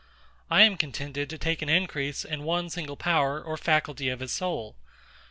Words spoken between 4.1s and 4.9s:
his soul.